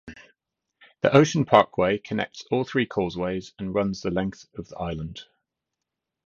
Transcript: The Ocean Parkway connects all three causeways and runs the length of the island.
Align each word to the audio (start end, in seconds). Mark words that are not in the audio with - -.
The 1.01 1.15
Ocean 1.15 1.45
Parkway 1.45 1.99
connects 1.99 2.43
all 2.49 2.63
three 2.63 2.87
causeways 2.87 3.53
and 3.59 3.71
runs 3.71 4.01
the 4.01 4.09
length 4.09 4.47
of 4.55 4.67
the 4.67 4.77
island. 4.77 5.21